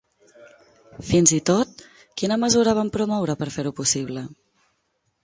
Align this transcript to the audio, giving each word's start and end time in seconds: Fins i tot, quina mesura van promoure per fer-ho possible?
Fins 1.09 1.33
i 1.35 1.41
tot, 1.49 1.83
quina 2.21 2.37
mesura 2.45 2.73
van 2.79 2.89
promoure 2.97 3.37
per 3.43 3.49
fer-ho 3.59 3.75
possible? 3.81 4.25